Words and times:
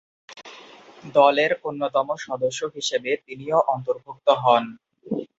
দলের 1.15 1.51
অন্যতম 1.63 2.07
সদস্য 2.25 2.61
হিসেবে 2.75 3.11
তিনিও 3.25 3.59
অন্তর্ভুক্ত 3.73 4.27
হন। 4.43 4.63